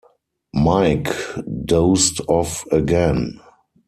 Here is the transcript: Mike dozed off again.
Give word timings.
Mike 0.55 1.09
dozed 1.63 2.21
off 2.27 2.65
again. 2.71 3.39